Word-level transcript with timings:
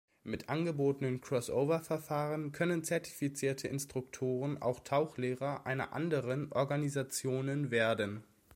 Mit 0.23 0.49
angebotenen 0.49 1.21
"Crossover"-Verfahren 1.21 2.51
können 2.51 2.81
zertifizierte 2.83 3.67
Instruktoren 3.67 4.59
auch 4.59 4.79
Tauchlehrer 4.79 5.67
einer 5.67 5.93
anderen 5.93 6.51
Organisationen 6.51 7.69
werden. 7.69 8.23